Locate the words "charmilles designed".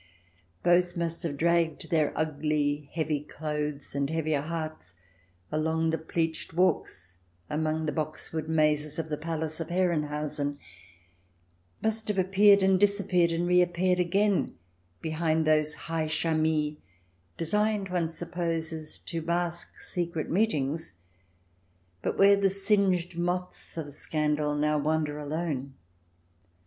16.07-17.89